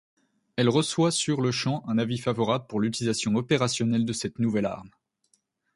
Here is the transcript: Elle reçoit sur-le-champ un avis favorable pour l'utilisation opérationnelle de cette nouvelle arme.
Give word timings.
Elle 0.55 0.69
reçoit 0.69 1.11
sur-le-champ 1.11 1.83
un 1.87 1.99
avis 1.99 2.17
favorable 2.17 2.65
pour 2.65 2.79
l'utilisation 2.79 3.35
opérationnelle 3.35 4.03
de 4.03 4.13
cette 4.13 4.39
nouvelle 4.39 4.65
arme. 4.65 4.89